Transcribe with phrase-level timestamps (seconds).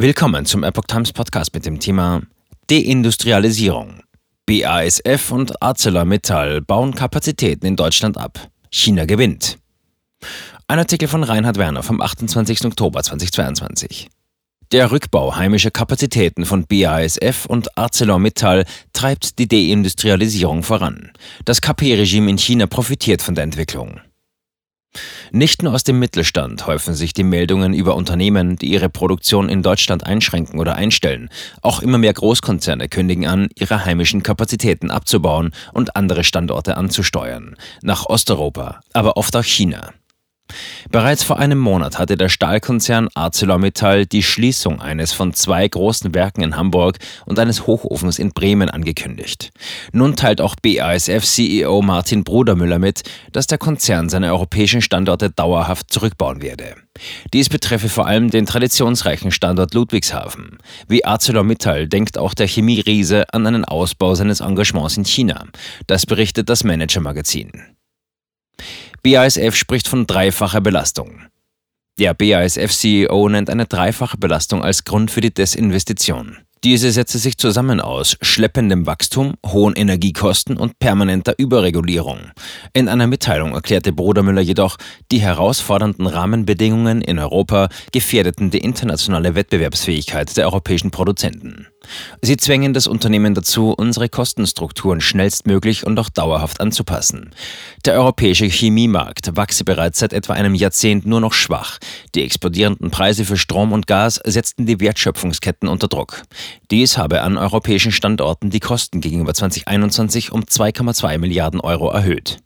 [0.00, 2.22] Willkommen zum Epoch Times Podcast mit dem Thema
[2.68, 4.00] Deindustrialisierung.
[4.46, 8.48] BASF und ArcelorMittal bauen Kapazitäten in Deutschland ab.
[8.70, 9.58] China gewinnt.
[10.68, 12.64] Ein Artikel von Reinhard Werner vom 28.
[12.64, 14.08] Oktober 2022.
[14.72, 18.64] Der Rückbau heimischer Kapazitäten von BASF und ArcelorMittal
[18.94, 21.12] treibt die Deindustrialisierung voran.
[21.44, 24.00] Das KP-Regime in China profitiert von der Entwicklung.
[25.30, 29.62] Nicht nur aus dem Mittelstand häufen sich die Meldungen über Unternehmen, die ihre Produktion in
[29.62, 31.28] Deutschland einschränken oder einstellen.
[31.62, 37.56] Auch immer mehr Großkonzerne kündigen an, ihre heimischen Kapazitäten abzubauen und andere Standorte anzusteuern.
[37.82, 39.92] Nach Osteuropa, aber oft auch China.
[40.90, 46.42] Bereits vor einem Monat hatte der Stahlkonzern ArcelorMittal die Schließung eines von zwei großen Werken
[46.42, 49.50] in Hamburg und eines Hochofens in Bremen angekündigt.
[49.92, 56.42] Nun teilt auch BASF-CEO Martin Brudermüller mit, dass der Konzern seine europäischen Standorte dauerhaft zurückbauen
[56.42, 56.74] werde.
[57.32, 60.58] Dies betreffe vor allem den traditionsreichen Standort Ludwigshafen.
[60.88, 65.46] Wie ArcelorMittal denkt auch der Chemieriese an einen Ausbau seines Engagements in China.
[65.86, 67.76] Das berichtet das Manager-Magazin.
[69.02, 71.22] BASF spricht von dreifacher Belastung.
[71.98, 76.36] Der BASF-CEO nennt eine dreifache Belastung als Grund für die Desinvestition.
[76.62, 82.18] Diese setze sich zusammen aus schleppendem Wachstum, hohen Energiekosten und permanenter Überregulierung.
[82.74, 84.76] In einer Mitteilung erklärte Brodermüller jedoch,
[85.10, 91.68] die herausfordernden Rahmenbedingungen in Europa gefährdeten die internationale Wettbewerbsfähigkeit der europäischen Produzenten.
[92.22, 97.30] Sie zwängen das Unternehmen dazu, unsere Kostenstrukturen schnellstmöglich und auch dauerhaft anzupassen.
[97.84, 101.78] Der europäische Chemiemarkt wachse bereits seit etwa einem Jahrzehnt nur noch schwach.
[102.14, 106.22] Die explodierenden Preise für Strom und Gas setzten die Wertschöpfungsketten unter Druck.
[106.70, 112.38] Dies habe an europäischen Standorten die Kosten gegenüber 2021 um 2,2 Milliarden Euro erhöht.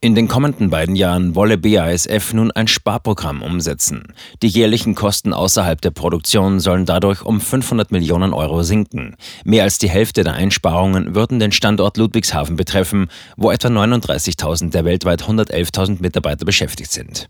[0.00, 4.14] In den kommenden beiden Jahren wolle BASF nun ein Sparprogramm umsetzen.
[4.42, 9.16] Die jährlichen Kosten außerhalb der Produktion sollen dadurch um 500 Millionen Euro sinken.
[9.44, 14.84] Mehr als die Hälfte der Einsparungen würden den Standort Ludwigshafen betreffen, wo etwa 39.000 der
[14.84, 17.28] weltweit 111.000 Mitarbeiter beschäftigt sind.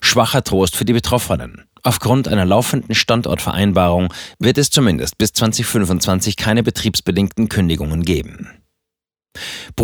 [0.00, 1.64] Schwacher Trost für die Betroffenen.
[1.82, 8.63] Aufgrund einer laufenden Standortvereinbarung wird es zumindest bis 2025 keine betriebsbedingten Kündigungen geben.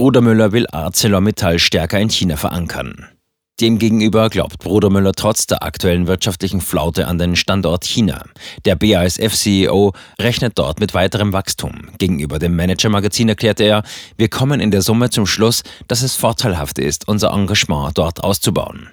[0.01, 3.09] Brudermüller will ArcelorMittal stärker in China verankern.
[3.61, 8.25] Demgegenüber glaubt Brudermüller trotz der aktuellen wirtschaftlichen Flaute an den Standort China.
[8.65, 11.91] Der BASF-CEO rechnet dort mit weiterem Wachstum.
[11.99, 13.83] Gegenüber dem Manager-Magazin erklärte er,
[14.17, 18.89] wir kommen in der Summe zum Schluss, dass es vorteilhaft ist, unser Engagement dort auszubauen.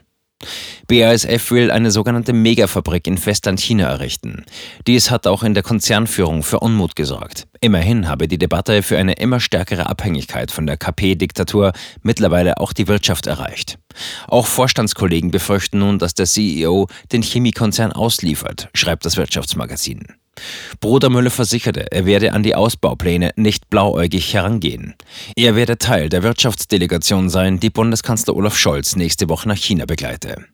[0.87, 4.45] BASF will eine sogenannte Megafabrik in Festland-China errichten.
[4.85, 7.47] Dies hat auch in der Konzernführung für Unmut gesorgt.
[7.59, 12.87] Immerhin habe die Debatte für eine immer stärkere Abhängigkeit von der KP-Diktatur mittlerweile auch die
[12.87, 13.79] Wirtschaft erreicht.
[14.27, 20.05] Auch Vorstandskollegen befürchten nun, dass der CEO den Chemiekonzern ausliefert, schreibt das Wirtschaftsmagazin.
[20.79, 24.95] Bruder Müller versicherte, er werde an die Ausbaupläne nicht blauäugig herangehen.
[25.35, 30.45] Er werde Teil der Wirtschaftsdelegation sein, die Bundeskanzler Olaf Scholz nächste Woche nach China begleite.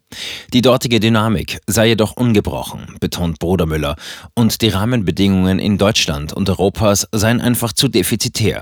[0.53, 3.95] Die dortige Dynamik sei jedoch ungebrochen, betont Bruder Müller,
[4.35, 8.61] und die Rahmenbedingungen in Deutschland und Europas seien einfach zu defizitär.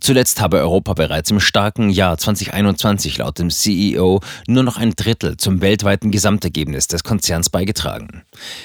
[0.00, 5.36] Zuletzt habe Europa bereits im starken Jahr 2021 laut dem CEO nur noch ein Drittel
[5.36, 8.22] zum weltweiten Gesamtergebnis des Konzerns beigetragen.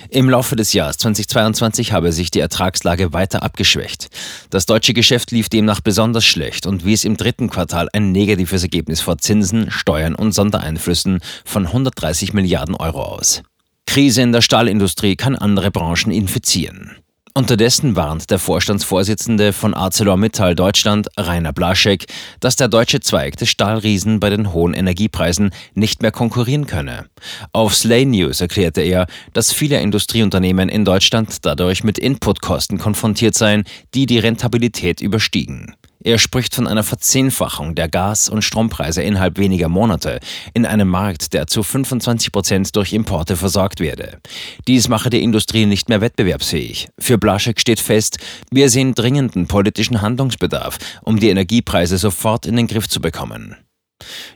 [0.09, 4.09] Im Laufe des Jahres 2022 habe sich die Ertragslage weiter abgeschwächt.
[4.50, 9.02] Das deutsche Geschäft lief demnach besonders schlecht und wies im dritten Quartal ein negatives Ergebnis
[9.02, 13.44] vor Zinsen, Steuern und Sondereinflüssen von 130 Milliarden Euro aus.
[13.86, 16.97] Krise in der Stahlindustrie kann andere Branchen infizieren.
[17.39, 22.07] Unterdessen warnt der Vorstandsvorsitzende von ArcelorMittal Deutschland, Rainer Blaschek,
[22.41, 27.05] dass der deutsche Zweig des Stahlriesen bei den hohen Energiepreisen nicht mehr konkurrieren könne.
[27.53, 33.63] Auf Slay News erklärte er, dass viele Industrieunternehmen in Deutschland dadurch mit Inputkosten konfrontiert seien,
[33.94, 35.78] die die Rentabilität überstiegen.
[36.01, 40.21] Er spricht von einer Verzehnfachung der Gas- und Strompreise innerhalb weniger Monate
[40.53, 44.19] in einem Markt, der zu 25 Prozent durch Importe versorgt werde.
[44.65, 46.87] Dies mache die Industrie nicht mehr wettbewerbsfähig.
[46.97, 48.17] Für Blaschek steht fest,
[48.49, 53.57] wir sehen dringenden politischen Handlungsbedarf, um die Energiepreise sofort in den Griff zu bekommen.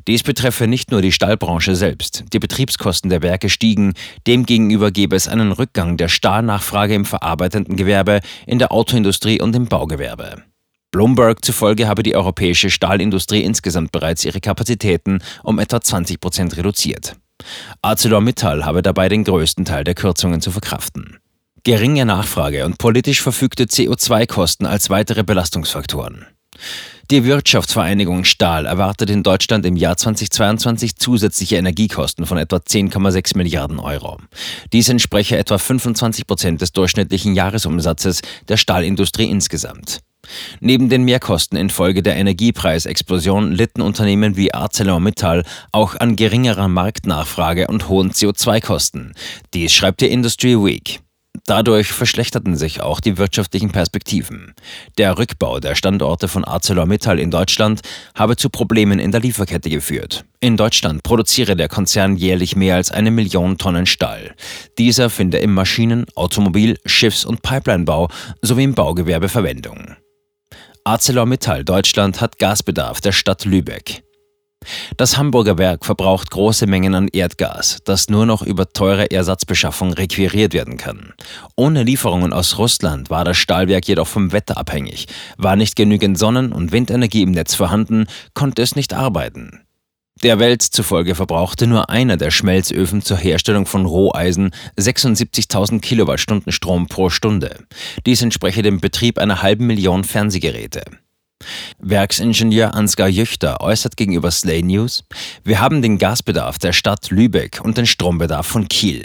[0.06, 2.25] Dies betreffe nicht nur die Stahlbranche selbst.
[2.33, 3.94] Die Betriebskosten der Werke stiegen.
[4.27, 9.68] Demgegenüber gebe es einen Rückgang der Stahlnachfrage im verarbeitenden Gewerbe, in der Autoindustrie und im
[9.68, 10.44] Baugewerbe.
[10.94, 17.16] Bloomberg zufolge habe die europäische Stahlindustrie insgesamt bereits ihre Kapazitäten um etwa 20 Prozent reduziert.
[17.81, 21.18] ArcelorMittal habe dabei den größten Teil der Kürzungen zu verkraften.
[21.63, 26.28] Geringe Nachfrage und politisch verfügte CO2-Kosten als weitere Belastungsfaktoren.
[27.10, 33.80] Die Wirtschaftsvereinigung Stahl erwartet in Deutschland im Jahr 2022 zusätzliche Energiekosten von etwa 10,6 Milliarden
[33.80, 34.19] Euro.
[34.72, 40.01] Dies entspreche etwa 25 Prozent des durchschnittlichen Jahresumsatzes der Stahlindustrie insgesamt.
[40.60, 47.90] Neben den Mehrkosten infolge der Energiepreisexplosion litten Unternehmen wie ArcelorMittal auch an geringerer Marktnachfrage und
[47.90, 49.14] hohen CO2-Kosten.
[49.54, 51.02] Dies schreibt die Industry Week.
[51.46, 54.54] Dadurch verschlechterten sich auch die wirtschaftlichen Perspektiven.
[54.98, 57.81] Der Rückbau der Standorte von ArcelorMittal in Deutschland
[58.16, 60.24] habe zu Problemen in der Lieferkette geführt.
[60.40, 64.36] In Deutschland produziere der Konzern jährlich mehr als eine Million Tonnen Stahl.
[64.78, 68.08] Dieser finde im Maschinen-, Automobil-, Schiffs- und Pipelinebau
[68.42, 69.93] sowie im Baugewerbe Verwendung.
[70.85, 74.03] ArcelorMittal Deutschland hat Gasbedarf der Stadt Lübeck.
[74.97, 80.53] Das Hamburger Werk verbraucht große Mengen an Erdgas, das nur noch über teure Ersatzbeschaffung requiriert
[80.53, 81.13] werden kann.
[81.56, 85.07] Ohne Lieferungen aus Russland war das Stahlwerk jedoch vom Wetter abhängig.
[85.38, 89.62] War nicht genügend Sonnen- und Windenergie im Netz vorhanden, konnte es nicht arbeiten.
[90.21, 96.88] Der Welt zufolge verbrauchte nur einer der Schmelzöfen zur Herstellung von Roheisen 76.000 Kilowattstunden Strom
[96.88, 97.65] pro Stunde.
[98.06, 100.83] Dies entspreche dem Betrieb einer halben Million Fernsehgeräte.
[101.80, 105.04] Werksingenieur Ansgar Jüchter äußert gegenüber Slay News,
[105.44, 109.04] wir haben den Gasbedarf der Stadt Lübeck und den Strombedarf von Kiel.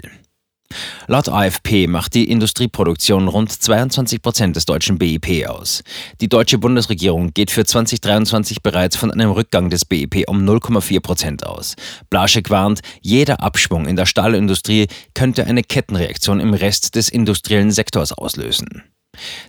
[1.11, 5.82] Laut AFP macht die Industrieproduktion rund 22 Prozent des deutschen BIP aus.
[6.20, 11.47] Die deutsche Bundesregierung geht für 2023 bereits von einem Rückgang des BIP um 0,4 Prozent
[11.47, 11.76] aus.
[12.11, 18.12] Blaschek warnt, jeder Abschwung in der Stahlindustrie könnte eine Kettenreaktion im Rest des industriellen Sektors
[18.12, 18.82] auslösen.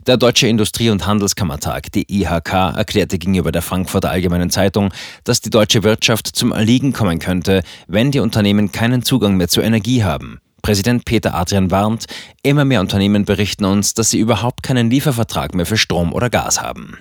[0.07, 4.93] Der Deutsche Industrie- und Handelskammertag, die IHK, erklärte gegenüber der Frankfurter Allgemeinen Zeitung,
[5.25, 9.65] dass die deutsche Wirtschaft zum Erliegen kommen könnte, wenn die Unternehmen keinen Zugang mehr zur
[9.65, 10.39] Energie haben.
[10.69, 12.05] Präsident Peter Adrian warnt,
[12.43, 16.61] immer mehr Unternehmen berichten uns, dass sie überhaupt keinen Liefervertrag mehr für Strom oder Gas
[16.61, 16.99] haben.